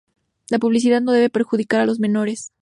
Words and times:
La 0.49 0.57
publicidad 0.57 0.99
no 0.99 1.11
debe 1.11 1.29
perjudicar 1.29 1.79
a 1.79 1.85
los 1.85 1.99
menores. 1.99 2.51